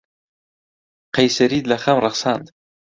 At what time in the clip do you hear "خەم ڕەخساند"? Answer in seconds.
1.83-2.45